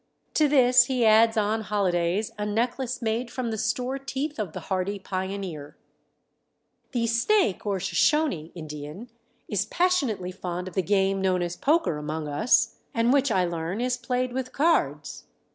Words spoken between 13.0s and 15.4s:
which, I learn, is played with cards.